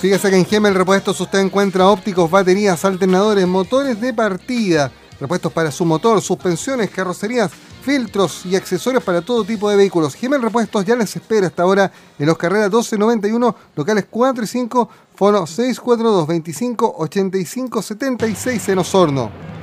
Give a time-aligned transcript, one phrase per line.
[0.00, 5.72] Fíjese que en Gemel Repuestos usted encuentra ópticos, baterías, alternadores, motores de partida, repuestos para
[5.72, 7.50] su motor, suspensiones, carrocerías,
[7.82, 10.14] filtros y accesorios para todo tipo de vehículos.
[10.14, 14.88] Gemel Repuestos ya les espera hasta ahora en los carreras 1291, locales 4 y 5,
[15.16, 19.57] fono 642 25 85 76 en Osorno.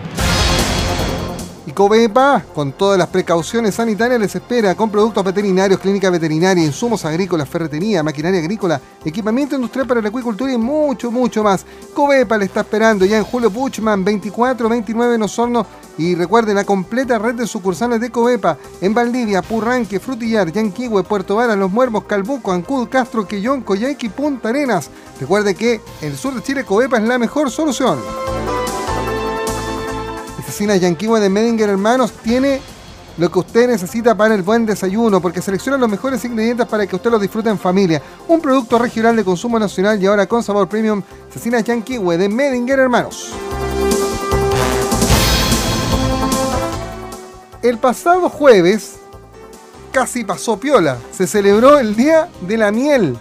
[1.75, 7.49] Covepa, con todas las precauciones sanitarias, les espera con productos veterinarios, clínica veterinaria, insumos agrícolas,
[7.49, 11.65] ferretería, maquinaria agrícola, equipamiento industrial para la acuicultura y mucho, mucho más.
[11.93, 15.67] Covepa le está esperando ya en Julio Puchman, 24, 29 en Osorno.
[15.97, 21.35] Y recuerden la completa red de sucursales de Covepa en Valdivia, Purranque, Frutillar, Yanquihue, Puerto
[21.35, 24.89] Varas, Los Muermos, Calbuco, Ancud, Castro, Quillón, Coyhaique Punta Arenas.
[25.19, 27.99] Recuerde que el sur de Chile Covepa es la mejor solución.
[30.55, 32.61] Cocina Yanquihue de Medinger Hermanos tiene
[33.17, 36.95] lo que usted necesita para el buen desayuno, porque selecciona los mejores ingredientes para que
[36.95, 38.01] usted los disfrute en familia.
[38.29, 42.79] Un producto regional de consumo nacional y ahora con sabor premium, Cecina Yanquihue de Medinger
[42.79, 43.33] Hermanos.
[47.61, 48.93] El pasado jueves,
[49.91, 53.17] casi pasó piola, se celebró el Día de la Miel.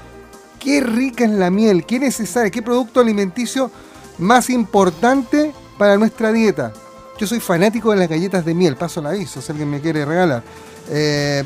[0.60, 3.72] Qué rica es la miel, qué necesaria, qué producto alimenticio
[4.18, 6.72] más importante para nuestra dieta.
[7.18, 10.04] Yo soy fanático de las galletas de miel, paso la aviso si alguien me quiere
[10.04, 10.42] regalar.
[10.90, 11.44] Eh,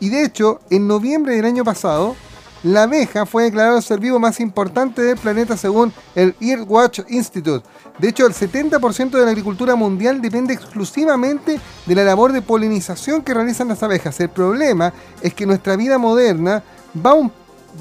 [0.00, 2.16] y de hecho, en noviembre del año pasado,
[2.62, 7.66] la abeja fue declarado el ser vivo más importante del planeta según el Earthwatch Institute.
[7.98, 13.22] De hecho, el 70% de la agricultura mundial depende exclusivamente de la labor de polinización
[13.22, 14.18] que realizan las abejas.
[14.20, 16.62] El problema es que nuestra vida moderna
[17.04, 17.32] va un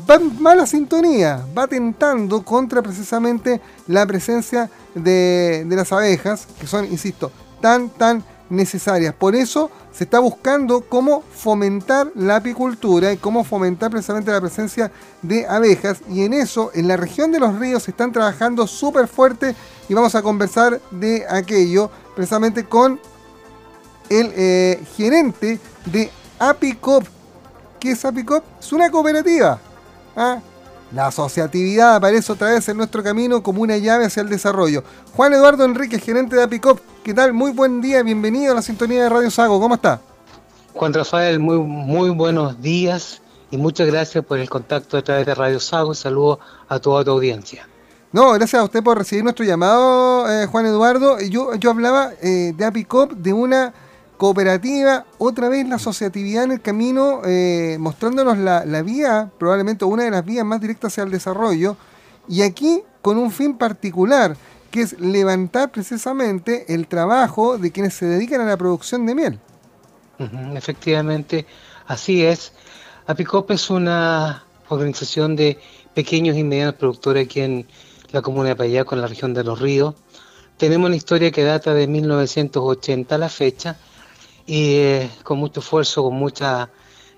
[0.10, 6.86] va en mala sintonía, va tentando contra precisamente la presencia de, las abejas, que son,
[6.86, 9.14] insisto, tan, tan necesarias.
[9.14, 14.92] Por eso se está buscando cómo fomentar la apicultura y cómo fomentar precisamente la presencia
[15.22, 16.02] de abejas.
[16.10, 19.56] Y en eso, en la región de los ríos, se están trabajando súper fuerte
[19.90, 23.00] y vamos a conversar de aquello precisamente con
[24.10, 27.06] el eh, gerente de Apicop.
[27.80, 28.44] ¿Qué es Apicop?
[28.60, 29.60] Es una cooperativa
[30.16, 30.40] ¿Ah?
[30.94, 34.84] La asociatividad aparece otra vez en nuestro camino como una llave hacia el desarrollo.
[35.16, 37.32] Juan Eduardo Enrique, gerente de Apicop, ¿qué tal?
[37.32, 40.02] Muy buen día, bienvenido a la sintonía de Radio Sago, ¿cómo está?
[40.74, 45.36] Juan Rafael, muy, muy buenos días y muchas gracias por el contacto a través de
[45.36, 45.94] Radio Sago.
[45.94, 47.68] Saludo a toda tu audiencia.
[48.12, 51.20] No, gracias a usted por recibir nuestro llamado, eh, Juan Eduardo.
[51.22, 53.74] Yo, yo hablaba eh, de Apicop, de una
[54.22, 60.12] cooperativa, otra vez la asociatividad en el camino, eh, mostrándonos la, vía, probablemente una de
[60.12, 61.76] las vías más directas hacia el desarrollo,
[62.28, 64.38] y aquí con un fin particular,
[64.70, 69.40] que es levantar precisamente el trabajo de quienes se dedican a la producción de miel.
[70.56, 71.48] efectivamente,
[71.88, 72.54] así es.
[73.08, 75.58] Apicop es una organización de
[75.96, 77.66] pequeños y medianos productores aquí en
[78.12, 79.96] la comuna de Payá, con la región de los ríos.
[80.58, 83.78] Tenemos una historia que data de 1980 a la fecha,
[84.52, 86.70] y eh, con mucho esfuerzo, con mucha,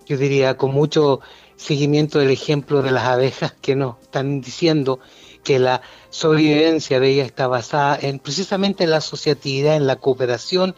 [0.05, 1.19] yo diría, con mucho
[1.55, 4.99] seguimiento del ejemplo de las abejas que nos están diciendo
[5.43, 10.75] que la sobrevivencia de ellas está basada en precisamente en la asociatividad, en la cooperación.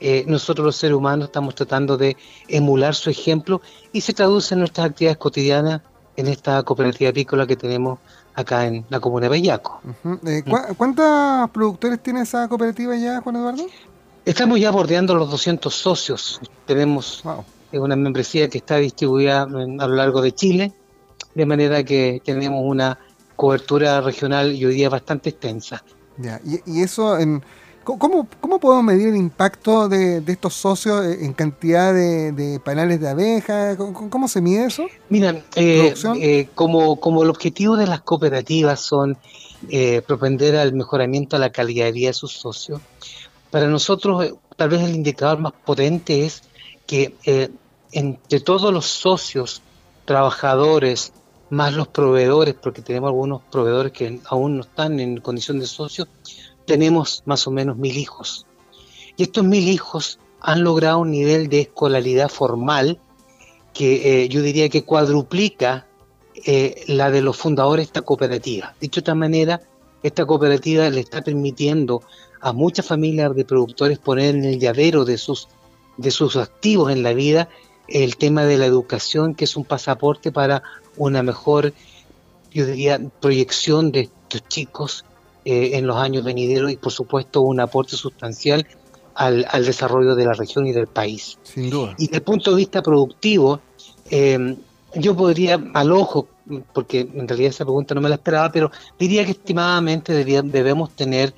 [0.00, 2.16] Eh, nosotros los seres humanos estamos tratando de
[2.48, 3.60] emular su ejemplo
[3.92, 5.82] y se traduce en nuestras actividades cotidianas
[6.16, 7.98] en esta cooperativa apícola que tenemos
[8.34, 9.82] acá en la comuna de Bellaco.
[10.26, 10.42] Eh,
[10.78, 13.66] ¿Cuántos productores tiene esa cooperativa ya, Juan Eduardo?
[14.24, 16.40] Estamos ya bordeando los 200 socios.
[16.64, 17.24] Tenemos
[17.72, 20.72] una membresía que está distribuida a lo largo de Chile,
[21.34, 22.98] de manera que tenemos una
[23.34, 25.82] cobertura regional y hoy día bastante extensa.
[26.18, 27.42] Ya, y, eso, en,
[27.82, 33.08] ¿cómo, ¿cómo podemos medir el impacto de, estos socios en cantidad de, de panales de
[33.08, 33.76] abejas?
[33.76, 34.86] ¿Cómo, se mide eso?
[35.08, 39.16] Mira, eh, eh, como, como el objetivo de las cooperativas son
[39.68, 42.80] eh, propender al mejoramiento de la calidad de vida de sus socios,
[43.52, 46.42] para nosotros, eh, tal vez el indicador más potente es
[46.86, 47.50] que eh,
[47.92, 49.60] entre todos los socios,
[50.06, 51.12] trabajadores,
[51.50, 56.08] más los proveedores, porque tenemos algunos proveedores que aún no están en condición de socios,
[56.64, 58.46] tenemos más o menos mil hijos.
[59.18, 62.98] Y estos mil hijos han logrado un nivel de escolaridad formal
[63.74, 65.86] que eh, yo diría que cuadruplica
[66.88, 68.74] la de los fundadores de esta cooperativa.
[68.80, 69.60] Dicho de otra manera,
[70.02, 72.02] esta cooperativa le está permitiendo
[72.40, 75.48] a muchas familias de productores poner en el llavero de sus,
[75.96, 77.48] de sus activos en la vida
[77.88, 80.62] el tema de la educación, que es un pasaporte para
[80.96, 81.72] una mejor,
[82.52, 85.04] yo diría, proyección de estos chicos
[85.44, 88.66] eh, en los años venideros y por supuesto un aporte sustancial
[89.14, 91.38] al, desarrollo de la región y del país.
[91.42, 91.94] Sin duda.
[91.98, 93.60] Y desde el punto de vista productivo,
[94.10, 94.56] eh,
[94.94, 96.28] yo podría al ojo
[96.72, 101.34] porque en realidad esa pregunta no me la esperaba, pero diría que estimadamente debemos tener,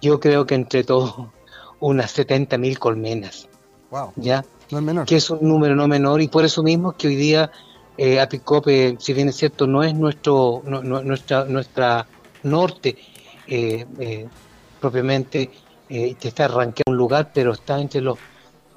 [0.00, 1.14] yo creo que entre todos,
[1.80, 3.48] unas 70.000 colmenas.
[3.90, 4.12] Wow.
[4.16, 4.44] ¿Ya?
[4.70, 5.06] No es menor.
[5.06, 7.50] Que es un número no menor y por eso mismo que hoy día
[7.96, 12.06] eh, Apicope, si bien es cierto, no es nuestro, nuestra, nuestra
[12.42, 12.96] norte
[13.46, 14.28] eh, eh,
[14.80, 15.50] propiamente,
[15.88, 18.18] eh, está arranqueando un lugar, pero está entre los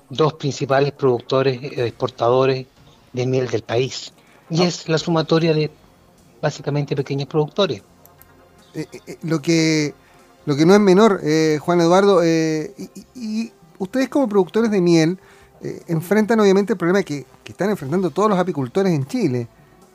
[0.09, 2.65] dos principales productores, exportadores
[3.13, 4.13] de miel del país.
[4.49, 4.67] Y ah.
[4.67, 5.71] es la sumatoria de
[6.41, 7.81] básicamente pequeños productores.
[9.23, 9.93] lo que
[10.45, 11.21] lo que no es menor,
[11.59, 15.19] Juan Eduardo, y, ustedes como productores de miel
[15.87, 19.47] enfrentan obviamente el problema que, que, están enfrentando todos los apicultores en Chile,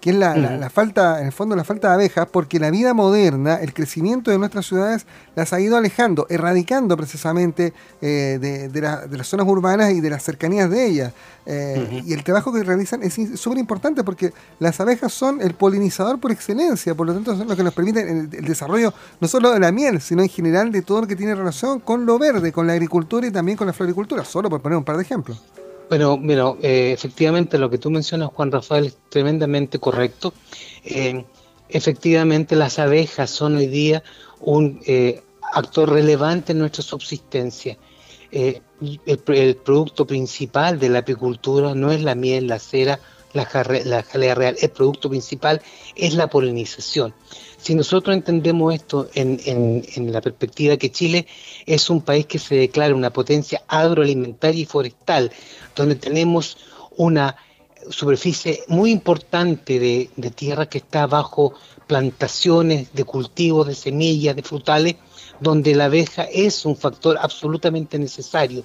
[0.03, 3.55] que es la, falta, en el fondo la falta de abejas, porque la vida moderna,
[3.63, 5.07] el crecimiento de nuestras ciudades
[5.37, 10.69] las ha ido alejando, erradicando precisamente eh, de, las zonas urbanas y de las cercanías
[10.69, 11.13] de ellas.
[11.47, 16.19] Eh, y el trabajo que realizan es súper importante porque las abejas son el polinizador
[16.19, 19.61] por excelencia, por lo tanto son lo que nos permite el, desarrollo no solo de
[19.61, 22.67] la miel, sino en general de todo lo que tiene relación con lo verde, con
[22.67, 25.41] la agricultura y también con la floricultura, solo por poner un par de ejemplos.
[25.89, 30.33] Bueno, mira, eh, efectivamente lo que tú mencionas, Juan Rafael, es tremendamente correcto.
[30.85, 31.25] Eh,
[31.69, 34.03] efectivamente, las abejas son hoy día
[34.41, 35.23] un eh,
[35.55, 37.77] actor relevante en nuestra subsistencia.
[38.31, 38.63] El,
[39.63, 42.99] producto principal de la apicultura no es la miel, la cera,
[43.35, 44.57] la jalea real.
[44.61, 45.61] El producto principal
[45.95, 47.15] es la polinización.
[47.63, 51.29] Si nosotros entendemos esto en, la perspectiva que Chile
[51.65, 55.31] es un país que se declara una potencia agroalimentaria y forestal,
[55.77, 56.57] donde tenemos
[56.97, 57.37] una
[57.89, 61.55] superficie muy importante de, tierra que está bajo
[61.87, 64.97] plantaciones de cultivos, de semillas, de frutales,
[65.39, 68.65] donde la abeja es un factor absolutamente necesario.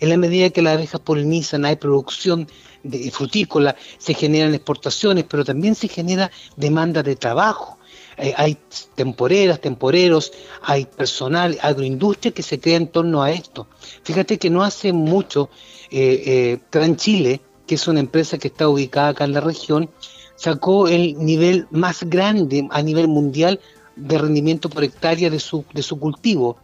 [0.00, 2.48] En la medida que las abejas polinizan, hay producción
[2.82, 7.77] de frutícola, se generan exportaciones, pero también se genera demanda de trabajo.
[8.18, 8.58] Eh, hay
[8.96, 10.32] temporeras, temporeros,
[10.62, 13.68] hay personal, agroindustria que se crea en torno a esto.
[14.02, 15.50] Fíjate que no hace mucho,
[15.90, 19.88] eh, eh Chile, que es una empresa que está ubicada acá en la región,
[20.34, 23.60] sacó el nivel más grande a nivel mundial
[23.94, 26.56] de rendimiento por hectárea de su, de su cultivo.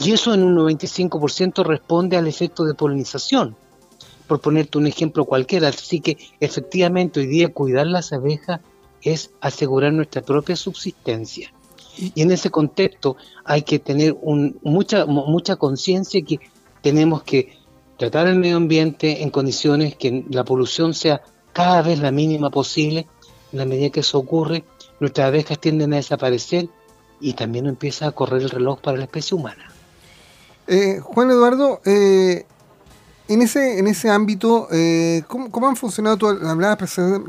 [0.00, 3.56] Y eso en un 95% responde al efecto de polinización,
[4.26, 5.68] por ponerte un ejemplo cualquiera.
[5.68, 8.60] Así que efectivamente hoy día cuidar las abejas
[9.02, 11.52] es asegurar nuestra propia subsistencia.
[11.98, 14.16] Y en ese contexto hay que tener
[14.62, 16.40] mucha, mucha conciencia que
[16.80, 17.58] tenemos que
[17.98, 21.22] tratar el medio ambiente en condiciones que la polución sea
[21.52, 23.06] cada vez la mínima posible.
[23.52, 24.64] En la medida que eso ocurre,
[25.00, 26.68] nuestras abejas tienden a desaparecer
[27.20, 29.70] y también empieza a correr el reloj para la especie humana.
[30.66, 32.46] Eh, Juan Eduardo, eh,
[33.28, 36.16] en ese, en ese ámbito, eh, ¿cómo, han funcionado?
[36.16, 36.78] Tú hablabas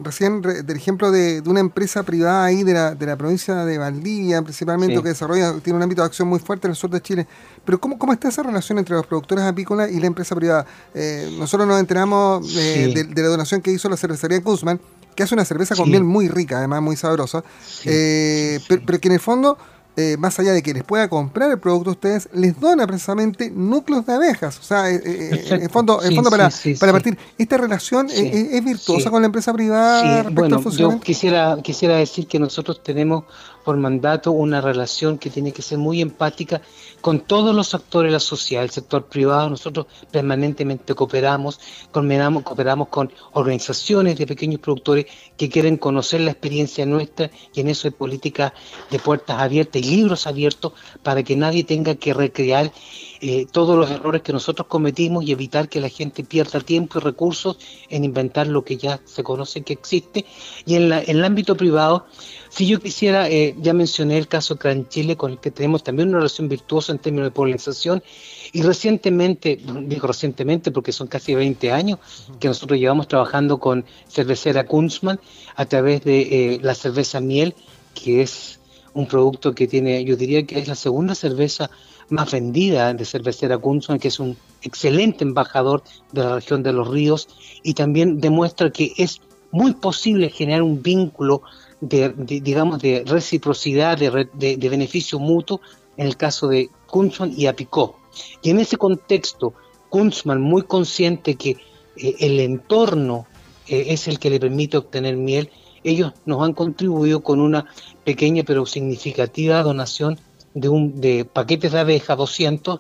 [0.04, 4.42] recién del ejemplo de, una empresa privada ahí de la, de la provincia de Valdivia,
[4.42, 7.28] principalmente, que desarrolla, tiene un ámbito de acción muy fuerte en el sur de Chile.
[7.64, 10.66] Pero ¿cómo, cómo está esa relación entre los productores apícolas y la empresa privada?
[10.96, 14.80] Eh, nosotros nos enteramos eh, de, la donación que hizo la cervecería Guzmán,
[15.16, 17.44] que hace una cerveza con miel muy rica, además muy sabrosa,
[17.84, 19.60] pero que en el fondo
[19.96, 23.52] eh, más allá de que les pueda comprar el producto a ustedes, les dona precisamente
[23.52, 24.58] núcleos de abejas.
[24.60, 26.50] O sea, eh, eh, en fondo, en fondo para,
[26.80, 30.24] para partir, esta relación es, virtuosa con la empresa privada.
[30.32, 33.26] bueno, yo quisiera, quisiera decir que nosotros tenemos
[33.64, 36.62] por mandato una relación que tiene que ser muy empática
[37.04, 41.60] con todos los actores de la sociedad, el sector privado, nosotros permanentemente cooperamos,
[41.92, 47.68] cooperamos, cooperamos con organizaciones de pequeños productores que quieren conocer la experiencia nuestra y en
[47.68, 48.54] eso hay política
[48.90, 50.72] de puertas abiertas y libros abiertos
[51.04, 52.72] para que nadie tenga que recrear
[53.20, 57.02] eh, todos los errores que nosotros cometimos y evitar que la gente pierda tiempo y
[57.02, 57.58] recursos
[57.90, 60.26] en inventar lo que ya se conoce que existe.
[60.66, 62.06] Y en, en el ámbito privado,
[62.50, 66.10] si yo quisiera, eh, ya mencioné el caso Gran Chile, con el que tenemos también
[66.10, 68.04] una relación virtuosa en términos de polinización,
[68.52, 72.00] y recientemente, digo recientemente porque son casi 20 años
[72.40, 75.20] que nosotros llevamos trabajando con cervecera Kunzmann
[75.56, 77.56] a través de eh, la cerveza miel,
[77.94, 78.60] que es
[78.94, 81.70] un producto que tiene, yo diría que es la segunda cerveza
[82.10, 86.88] más vendida de cervecera Kunzmann, que es un excelente embajador de la región de los
[86.88, 87.28] ríos
[87.64, 89.22] y también demuestra que es
[89.52, 91.44] muy posible generar un vínculo
[91.80, 95.62] de, digamos, de reciprocidad, de, de, beneficio mutuo
[95.98, 97.98] en el caso de Kunzmann y Apicó.
[98.44, 99.56] Y en ese contexto,
[99.90, 101.58] Kunzmann, muy consciente que
[101.98, 103.26] eh, el entorno
[103.68, 105.50] eh, es el que le permite obtener miel,
[105.84, 107.66] ellos nos han contribuido con una
[108.04, 110.20] pequeña pero significativa donación
[110.54, 112.80] de, un, de paquetes de abeja 200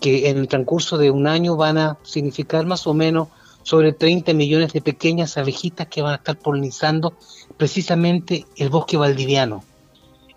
[0.00, 3.28] que en el transcurso de un año van a significar más o menos
[3.62, 7.14] sobre 30 millones de pequeñas abejitas que van a estar polinizando
[7.56, 9.62] precisamente el bosque valdiviano.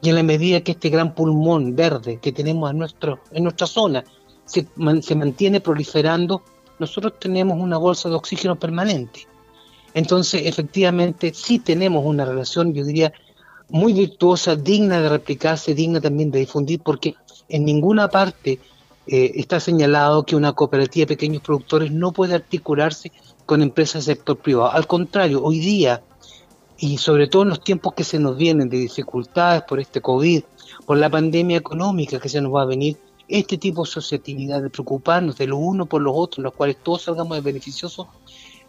[0.02, 3.68] Y en la medida que este gran pulmón verde que tenemos en, nuestro, en nuestra
[3.68, 4.04] zona
[4.46, 4.68] se,
[5.02, 6.44] se mantiene proliferando,
[6.80, 9.28] nosotros tenemos una bolsa de oxígeno permanente.
[9.94, 13.12] Entonces, efectivamente, sí tenemos una relación, yo diría,
[13.70, 17.16] muy virtuosa, digna de replicarse, digna también de difundir, porque
[17.50, 18.60] en ninguna parte
[19.08, 23.12] eh, está señalado que una cooperativa de pequeños productores no puede articularse
[23.46, 24.72] con empresas del sector privado.
[24.72, 26.04] Al contrario, hoy día,
[26.80, 30.44] y sobre todo en los tiempos que se nos vienen de dificultades por este COVID,
[30.86, 34.70] por la pandemia económica que se nos va a venir, este tipo de asociatividad, de
[34.70, 38.08] preocuparnos de lo uno por los otros, en los cuales todos salgamos beneficiosos,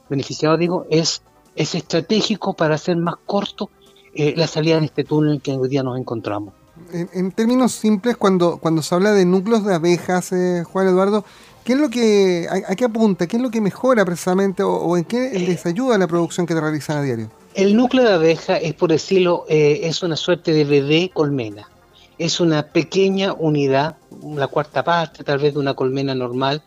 [0.08, 1.22] beneficiados, digo, es,
[1.54, 3.70] es estratégico para hacer más corto
[4.14, 6.54] eh, la salida de este túnel en que hoy día nos encontramos.
[6.92, 11.24] En, términos simples, cuando, cuando se habla de núcleos de abejas, eh, Juan Eduardo,
[11.64, 13.26] ¿qué es lo que, a, qué apunta?
[13.26, 16.60] ¿Qué es lo que mejora precisamente o, en qué les ayuda la producción que te
[16.60, 17.30] realizan a diario?
[17.58, 21.68] El núcleo de abeja es, por decirlo, eh, es una suerte de bebé colmena.
[22.16, 26.62] Es una pequeña unidad, la cuarta parte tal vez de una colmena normal,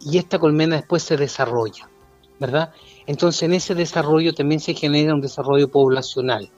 [0.00, 1.90] y esta colmena después se desarrolla,
[2.38, 2.70] ¿verdad?
[3.08, 6.48] Entonces en ese desarrollo también se genera un desarrollo poblacional.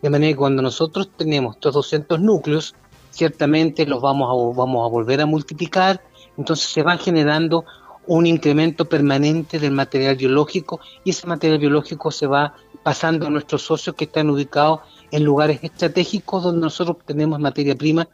[0.00, 2.74] De manera que cuando nosotros tenemos estos 200 núcleos,
[3.10, 6.02] ciertamente los vamos a, vamos a volver a multiplicar,
[6.38, 7.66] entonces se va generando
[8.06, 13.62] un incremento permanente del material biológico y ese material biológico se va pasando a nuestros
[13.62, 18.08] socios que están ubicados en lugares estratégicos donde nosotros tenemos materia prima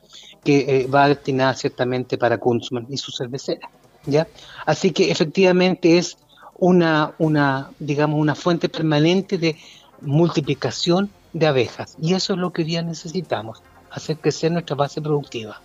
[0.45, 3.71] que eh, va destinada ciertamente para Kunzman y su cervecera.
[4.07, 4.27] ¿ya?
[4.67, 6.17] Así que efectivamente es
[6.59, 9.57] una, una, digamos, una fuente permanente de
[10.01, 11.97] multiplicación de abejas.
[12.01, 15.61] Y eso es lo que hoy día necesitamos, hacer crecer nuestra base productiva.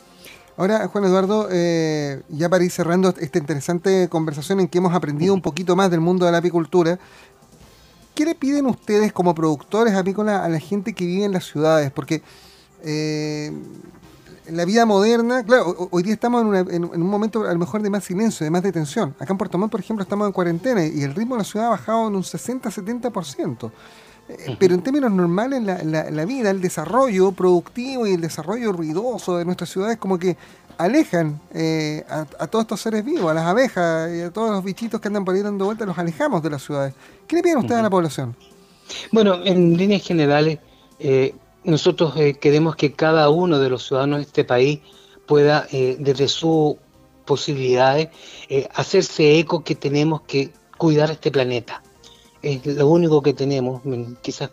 [0.58, 5.36] Ahora, Juan Eduardo, eh, ya para ir cerrando esta interesante conversación en que hemos aprendido
[5.36, 6.98] un poquito más del mundo de la apicultura,
[8.16, 11.92] ¿qué le piden ustedes como productores apícolas a la gente que vive en las ciudades?
[11.92, 12.24] Porque
[12.84, 13.52] eh,
[14.50, 17.92] la vida moderna, claro, hoy día estamos en, en, un momento a lo mejor de
[17.92, 19.14] más silencio, de más detención.
[19.20, 21.68] Acá en Puerto Montt, por ejemplo, estamos en cuarentena y el ritmo de la ciudad
[21.68, 23.72] ha bajado en un 60-70%.
[24.30, 29.38] Eh, pero en términos normales, la, la, vida, el desarrollo productivo y el desarrollo ruidoso
[29.38, 30.36] de nuestras ciudades como que
[30.78, 35.00] alejan eh, a, todos estos seres vivos, a las abejas y a todos los bichitos
[35.00, 36.94] que andan por ahí dando vueltas, los alejamos de las ciudades.
[37.26, 38.36] ¿Qué le piden ustedes a la población?
[39.12, 40.60] Bueno, en líneas generales,
[41.00, 44.80] eh, nosotros queremos que cada uno de los ciudadanos de este país
[45.26, 46.76] pueda, desde sus
[47.26, 48.10] posibilidades,
[48.74, 51.82] hacerse eco que tenemos que cuidar este planeta
[52.48, 53.82] es lo único que tenemos,
[54.22, 54.52] quizás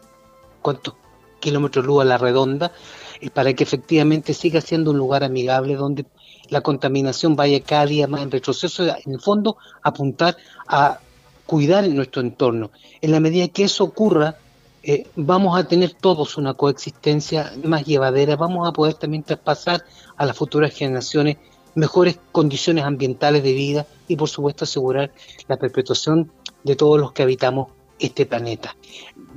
[0.63, 0.95] cuántos
[1.41, 2.73] kilómetros luz a la redonda,
[3.21, 6.07] es para que efectivamente siga siendo un lugar amigable donde
[6.49, 10.37] la contaminación vaya cada día más en retroceso, en el fondo apuntar
[10.67, 10.99] a
[11.47, 12.71] cuidar nuestro entorno.
[13.01, 14.37] En la medida que eso ocurra,
[14.83, 19.85] eh, vamos a tener todos una coexistencia más llevadera, vamos a poder también traspasar
[20.17, 21.37] a las futuras generaciones
[21.75, 25.13] mejores condiciones ambientales de vida y por supuesto asegurar
[25.49, 26.31] la perpetuación
[26.63, 28.77] de todos los que habitamos este planeta.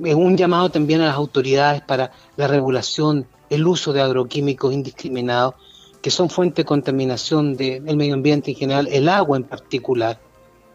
[0.04, 5.56] Es un llamado también a las autoridades para la regulación, el uso de agroquímicos indiscriminados,
[6.02, 10.20] que son fuente de contaminación del medio ambiente en general, el agua en particular.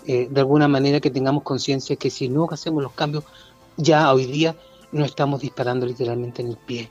[0.05, 3.25] Eh, de alguna manera que tengamos conciencia que si no hacemos los cambios
[3.77, 4.57] ya hoy día,
[4.91, 6.91] nos estamos disparando literalmente en el pie.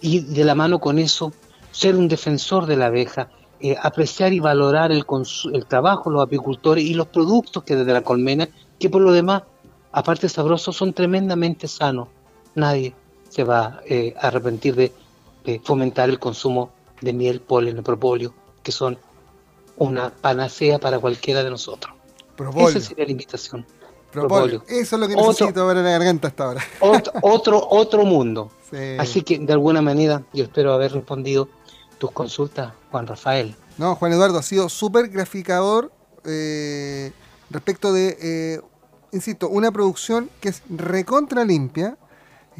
[0.00, 1.32] Y de la mano con eso,
[1.70, 5.04] ser un defensor de la abeja, eh, apreciar y valorar el,
[5.52, 8.48] el trabajo los apicultores y los productos que desde la colmena,
[8.78, 9.44] que por lo demás
[9.92, 12.08] aparte sabrosos, son tremendamente sanos.
[12.54, 12.94] Nadie
[13.28, 14.92] se va eh, a arrepentir de,
[15.64, 16.70] fomentar el consumo
[17.00, 18.32] de miel, polen o propóleo,
[18.62, 18.98] que son
[19.76, 21.94] una panacea para cualquiera de nosotros.
[22.68, 23.66] Esa sería la invitación.
[24.12, 24.62] Propóleo.
[24.68, 26.62] Eso es lo que necesito ver en la garganta hasta ahora.
[27.22, 28.50] Otro, otro, mundo.
[28.98, 31.48] Así que de alguna manera yo espero haber respondido
[31.98, 33.54] tus consultas, Juan Rafael.
[33.78, 35.90] No, Juan Eduardo, ha sido súper graficador
[36.24, 37.12] eh,
[37.50, 38.60] respecto de eh,
[39.12, 41.96] insisto, una producción que es recontra limpia,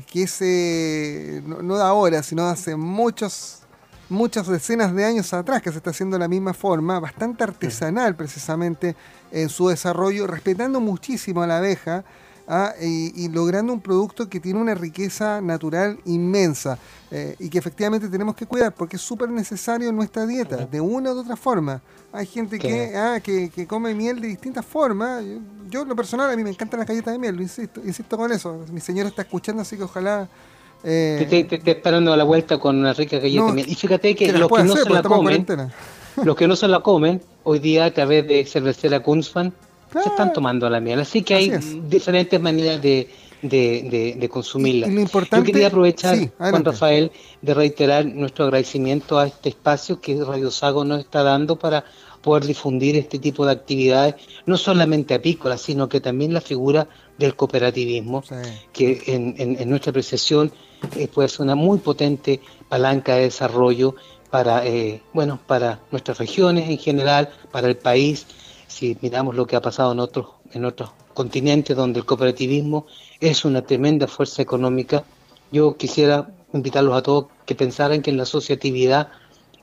[0.07, 3.61] que es, eh, no, de ahora, sino de hace muchos,
[4.09, 8.15] muchas decenas de años atrás, que se está haciendo de la misma forma, bastante artesanal
[8.15, 8.95] precisamente
[9.31, 12.05] en su desarrollo, respetando muchísimo a la abeja,
[12.53, 12.75] ¿ah?
[12.81, 16.79] y, logrando un producto que tiene una riqueza natural inmensa
[17.11, 20.81] eh, y que efectivamente tenemos que cuidar porque es súper necesario en nuestra dieta, de
[20.81, 21.81] una u otra forma.
[22.13, 25.25] Hay gente que, ah, que, come miel de distintas formas.
[25.71, 28.19] Yo, en lo personal, a mí me encantan las galletas de miel, lo insisto, insisto
[28.19, 28.65] con eso.
[28.71, 30.29] Mi señora está escuchando, así que ojalá...
[30.85, 33.69] Eh, te, te, esperando a la vuelta con una rica galleta de miel.
[33.71, 35.47] Y fíjate que, los que no se la comen,
[36.23, 39.55] los que no se la comen, hoy día a través de cervecera Kunzman,
[39.93, 41.01] se están tomando la miel.
[41.01, 41.51] Así que hay
[41.89, 43.09] diferentes maneras de,
[43.43, 44.89] de, consumirla.
[44.89, 50.85] Yo quería aprovechar, Juan Rafael, de reiterar nuestro agradecimiento a este espacio que Radio Sago
[50.85, 51.85] nos está dando para
[52.23, 54.15] poder difundir este tipo de actividades,
[54.47, 56.87] no solamente apícolas, sino que también la figura
[57.19, 58.23] del cooperativismo,
[58.73, 60.53] que en, nuestra apreciación
[60.97, 63.97] eh, puede ser una muy potente palanca de desarrollo
[64.31, 68.27] para, eh, bueno, para nuestras regiones en general, para el país,
[68.73, 72.87] si miramos lo que ha pasado en otros, en otros continentes donde el cooperativismo
[73.21, 75.05] es una tremenda fuerza económica,
[75.51, 79.09] yo quisiera invitarlos a todos que pensaran que en la asociatividad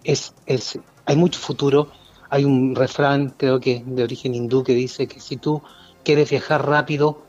[0.03, 1.89] es, es, hay mucho futuro.
[2.29, 5.63] Hay un refrán, creo que de origen hindú, que dice que si tú
[6.03, 7.23] quieres viajar rápido,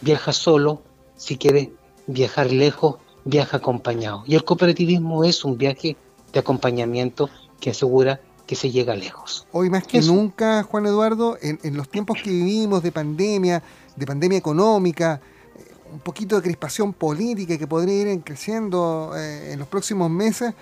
[0.00, 0.80] viaja solo,
[1.16, 1.68] si quieres
[2.06, 4.24] viajar lejos, viaja acompañado.
[4.26, 5.96] Y el cooperativismo es un viaje
[6.32, 7.28] de acompañamiento
[7.60, 9.46] que asegura que se llega lejos.
[9.52, 13.62] Hoy más que nunca, Juan Eduardo, en, los tiempos que vivimos de pandemia,
[13.96, 15.20] de pandemia económica,
[15.56, 20.54] eh, un poquito de crispación política que podría ir creciendo eh, en los próximos meses,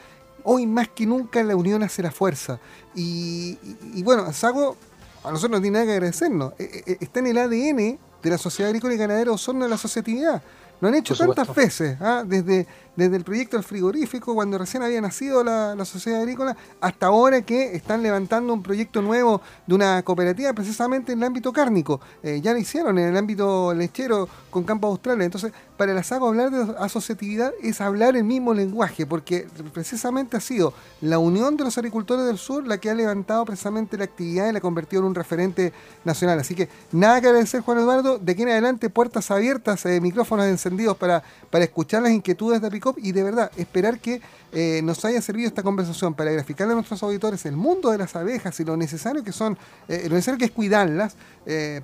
[0.45, 2.59] hoy más que nunca la unión hace la fuerza.
[2.95, 3.59] Y,
[4.03, 4.76] bueno, Sago
[5.23, 6.53] a nosotros no tiene nada que agradecernos.
[6.59, 10.43] Eh, está en el ADN de la Sociedad Agrícola y Ganadera Osorno de la asociatividad.
[10.81, 12.25] Lo han hecho tantas veces, ¿ah?
[12.26, 17.43] desde, desde el proyecto del frigorífico, cuando recién había nacido la, sociedad agrícola, hasta ahora
[17.43, 22.01] que están levantando un proyecto nuevo de una cooperativa precisamente en el ámbito cárnico.
[22.23, 25.21] Eh, ya lo hicieron en el ámbito lechero con Campo Austral.
[25.23, 30.41] Entonces, para el SACO hablar de asociatividad es hablar el mismo lenguaje, porque precisamente ha
[30.41, 34.49] sido la unión de los agricultores del sur la que ha levantado precisamente la actividad
[34.49, 35.73] y la ha convertido en un referente
[36.05, 36.39] nacional.
[36.39, 38.19] Así que nada que agradecer, Juan Eduardo.
[38.19, 42.71] De aquí en adelante, puertas abiertas, eh, micrófonos encendidos para, para escuchar las inquietudes de
[42.97, 44.21] Y de verdad esperar que
[44.53, 48.14] eh, nos haya servido esta conversación para graficarle a nuestros auditores el mundo de las
[48.17, 49.57] abejas y lo necesario que son,
[49.88, 51.17] eh, lo necesario que es cuidarlas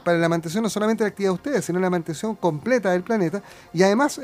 [0.04, 3.02] para la mantención no solamente de la actividad de ustedes, sino la mantención completa del
[3.02, 3.42] planeta.
[3.74, 4.18] Y además,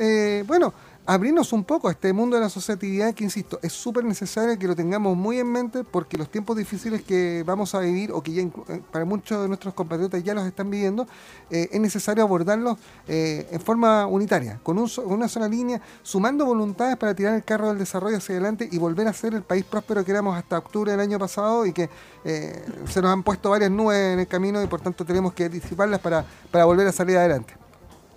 [0.46, 0.72] bueno,
[1.06, 4.66] abrirnos un poco a este mundo de la asociatividad que, insisto, es súper necesario que
[4.66, 8.32] lo tengamos muy en mente porque los tiempos difíciles que vamos a vivir o que
[8.32, 11.06] ya eh, para muchos de nuestros compatriotas ya los están viviendo,
[11.50, 12.76] eh, es necesario abordarlos
[13.06, 17.78] eh, en forma unitaria, con una sola línea, sumando voluntades para tirar el carro del
[17.78, 21.00] desarrollo hacia adelante y volver a ser el país próspero que éramos hasta octubre del
[21.00, 21.88] año pasado y que
[22.24, 26.00] se nos han puesto varias nubes en el camino y por tanto tenemos que disiparlas
[26.00, 27.65] para, para volver a salir adelante.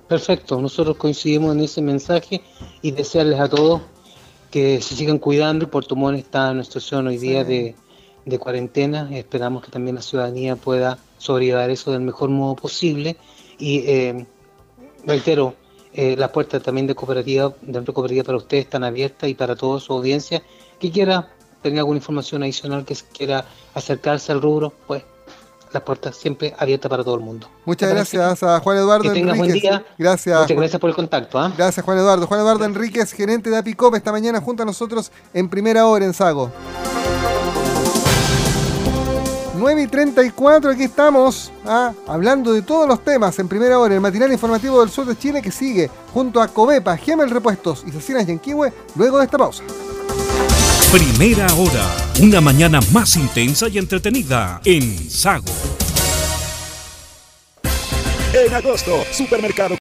[0.10, 2.42] Perfecto, nosotros coincidimos en ese mensaje
[2.82, 3.82] y desearles a todos
[4.50, 5.70] que se sigan cuidando.
[5.70, 7.76] Puerto Montt está en nuestra situación hoy día de,
[8.40, 9.08] cuarentena.
[9.12, 13.18] Esperamos que también la ciudadanía pueda sobrevivir eso del mejor modo posible.
[13.60, 14.26] Y eh,
[15.06, 15.54] reitero,
[15.94, 19.80] eh, las puertas también de cooperativa, de cooperativa para ustedes están abiertas y para toda
[19.80, 20.42] su audiencia
[20.80, 21.30] que quiera
[21.62, 23.46] tener alguna información adicional, que quiera
[23.76, 25.04] acercarse al rubro, pues
[25.72, 27.48] las puertas siempre abiertas para todo el mundo.
[27.66, 29.84] Muchas gracias a Juan Eduardo que tengas buen día.
[29.98, 30.42] Gracias.
[30.42, 31.40] Muchas gracias por el contacto.
[31.40, 31.54] ¿ah?
[31.58, 32.28] Gracias, Juan Eduardo.
[32.28, 36.14] Juan Eduardo Enríquez, gerente de Apicop, esta mañana junto a nosotros en primera hora en
[36.14, 36.52] Sago.
[39.60, 41.92] 9 y 34, aquí estamos ¿ah?
[42.08, 45.42] hablando de todos los temas en primera hora, el matinal informativo del sur de Chile
[45.42, 49.64] que sigue junto a Covepa, Gemel Repuestos y Cecinas Yanquihue luego de esta pausa.
[50.92, 51.86] Primera hora,
[52.20, 55.46] una mañana más intensa y entretenida en Sago.
[58.34, 59.76] En agosto, Supermercado